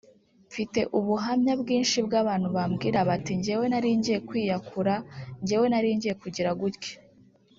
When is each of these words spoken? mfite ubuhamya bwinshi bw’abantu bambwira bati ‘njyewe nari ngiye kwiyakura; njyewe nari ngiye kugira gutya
mfite 0.49 0.79
ubuhamya 0.97 1.53
bwinshi 1.61 1.97
bw’abantu 2.07 2.47
bambwira 2.55 2.99
bati 3.09 3.31
‘njyewe 3.39 3.65
nari 3.69 3.89
ngiye 3.99 4.19
kwiyakura; 4.27 4.93
njyewe 5.41 5.65
nari 5.69 5.89
ngiye 5.97 6.13
kugira 6.21 6.49
gutya 6.61 6.93